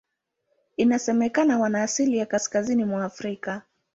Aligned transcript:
Inasemekana 0.77 1.59
wana 1.59 1.83
asili 1.83 2.17
ya 2.17 2.25
Kaskazini 2.25 2.85
mwa 2.85 3.05
Afrika. 3.05 3.61